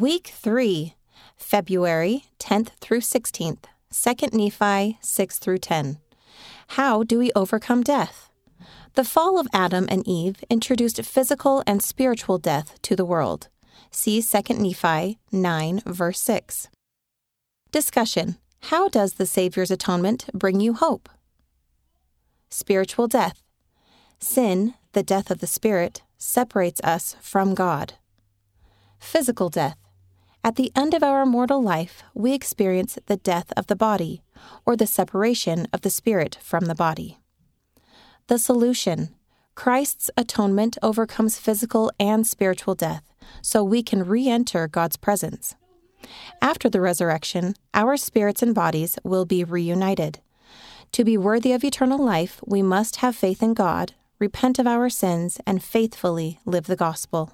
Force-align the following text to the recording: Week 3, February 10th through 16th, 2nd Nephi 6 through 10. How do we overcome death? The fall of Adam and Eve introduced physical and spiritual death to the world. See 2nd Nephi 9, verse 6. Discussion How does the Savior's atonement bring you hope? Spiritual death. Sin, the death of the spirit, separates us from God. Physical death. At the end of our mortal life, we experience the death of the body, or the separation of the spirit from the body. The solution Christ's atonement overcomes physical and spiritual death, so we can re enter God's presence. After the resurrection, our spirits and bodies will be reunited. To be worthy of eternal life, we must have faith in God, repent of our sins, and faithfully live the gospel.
Week 0.00 0.32
3, 0.34 0.96
February 1.36 2.24
10th 2.40 2.70
through 2.80 2.98
16th, 2.98 3.66
2nd 3.92 4.32
Nephi 4.32 4.98
6 5.00 5.38
through 5.38 5.58
10. 5.58 5.98
How 6.70 7.04
do 7.04 7.16
we 7.16 7.30
overcome 7.36 7.84
death? 7.84 8.28
The 8.94 9.04
fall 9.04 9.38
of 9.38 9.46
Adam 9.52 9.86
and 9.88 10.02
Eve 10.04 10.42
introduced 10.50 11.00
physical 11.04 11.62
and 11.64 11.80
spiritual 11.80 12.38
death 12.38 12.82
to 12.82 12.96
the 12.96 13.04
world. 13.04 13.46
See 13.92 14.18
2nd 14.18 14.58
Nephi 14.58 15.20
9, 15.30 15.82
verse 15.86 16.18
6. 16.18 16.70
Discussion 17.70 18.38
How 18.62 18.88
does 18.88 19.12
the 19.12 19.26
Savior's 19.26 19.70
atonement 19.70 20.28
bring 20.34 20.58
you 20.58 20.74
hope? 20.74 21.08
Spiritual 22.50 23.06
death. 23.06 23.44
Sin, 24.18 24.74
the 24.90 25.04
death 25.04 25.30
of 25.30 25.38
the 25.38 25.46
spirit, 25.46 26.02
separates 26.18 26.80
us 26.82 27.14
from 27.20 27.54
God. 27.54 27.94
Physical 28.98 29.48
death. 29.48 29.83
At 30.46 30.56
the 30.56 30.70
end 30.76 30.92
of 30.92 31.02
our 31.02 31.24
mortal 31.24 31.62
life, 31.62 32.02
we 32.12 32.34
experience 32.34 32.98
the 33.06 33.16
death 33.16 33.50
of 33.56 33.66
the 33.66 33.74
body, 33.74 34.20
or 34.66 34.76
the 34.76 34.86
separation 34.86 35.66
of 35.72 35.80
the 35.80 35.88
spirit 35.88 36.36
from 36.42 36.66
the 36.66 36.74
body. 36.74 37.18
The 38.26 38.38
solution 38.38 39.14
Christ's 39.54 40.10
atonement 40.18 40.76
overcomes 40.82 41.38
physical 41.38 41.90
and 41.98 42.26
spiritual 42.26 42.74
death, 42.74 43.04
so 43.40 43.64
we 43.64 43.82
can 43.82 44.04
re 44.04 44.28
enter 44.28 44.68
God's 44.68 44.98
presence. 44.98 45.54
After 46.42 46.68
the 46.68 46.82
resurrection, 46.82 47.54
our 47.72 47.96
spirits 47.96 48.42
and 48.42 48.54
bodies 48.54 48.98
will 49.02 49.24
be 49.24 49.44
reunited. 49.44 50.20
To 50.92 51.04
be 51.04 51.16
worthy 51.16 51.52
of 51.52 51.64
eternal 51.64 51.98
life, 51.98 52.42
we 52.44 52.60
must 52.60 52.96
have 52.96 53.16
faith 53.16 53.42
in 53.42 53.54
God, 53.54 53.94
repent 54.18 54.58
of 54.58 54.66
our 54.66 54.90
sins, 54.90 55.40
and 55.46 55.64
faithfully 55.64 56.38
live 56.44 56.66
the 56.66 56.76
gospel. 56.76 57.32